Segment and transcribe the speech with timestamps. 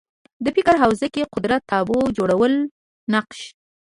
[0.43, 2.59] د فکر حوزه کې قدرت تابو جوړولو
[3.13, 3.39] نقش